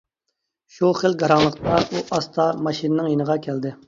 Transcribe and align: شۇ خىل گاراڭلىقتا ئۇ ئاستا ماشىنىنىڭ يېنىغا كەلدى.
شۇ 0.77 0.87
خىل 1.01 1.15
گاراڭلىقتا 1.23 1.75
ئۇ 1.89 2.01
ئاستا 2.17 2.47
ماشىنىنىڭ 2.69 3.11
يېنىغا 3.13 3.37
كەلدى. 3.49 3.75